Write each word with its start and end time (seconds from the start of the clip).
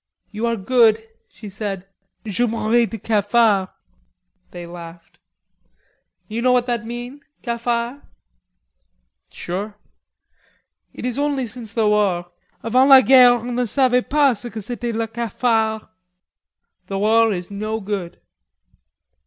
"You 0.31 0.47
are 0.47 0.55
good," 0.55 1.07
she 1.29 1.47
said. 1.47 1.87
"Je 2.25 2.47
mourrais 2.47 2.87
de 2.89 2.97
cafard." 2.97 3.69
They 4.49 4.65
laughed. 4.65 5.19
"You 6.27 6.41
know 6.41 6.51
what 6.51 6.65
that 6.65 6.87
mean 6.87 7.21
cafard?" 7.43 8.01
"Sure." 9.29 9.75
"It 10.91 11.05
is 11.05 11.19
only 11.19 11.45
since 11.45 11.73
the 11.73 11.87
war. 11.87 12.25
Avant 12.63 12.89
la 12.89 13.01
guerre 13.01 13.33
on 13.33 13.53
ne 13.53 13.65
savais 13.67 14.01
pas 14.01 14.39
ce 14.39 14.49
que 14.49 14.59
c'etait 14.61 14.91
le 14.95 15.05
cafard. 15.07 15.83
The 16.87 16.97
war 16.97 17.31
is 17.31 17.51
no 17.51 17.79
good." 17.79 18.19